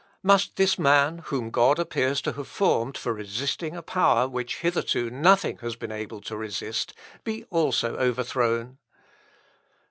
Must 0.23 0.55
this 0.55 0.79
man, 0.79 1.19
whom 1.25 1.51
God 1.51 1.77
appears 1.77 2.23
to 2.23 2.31
have 2.33 2.47
formed 2.47 2.97
for 2.97 3.13
resisting 3.13 3.75
a 3.75 3.83
power 3.83 4.27
which 4.27 4.61
hitherto 4.61 5.11
nothing 5.11 5.59
has 5.59 5.75
been 5.75 5.91
able 5.91 6.21
to 6.21 6.35
resist, 6.35 6.95
be 7.23 7.43
also 7.51 7.97
overthrown? 7.99 8.79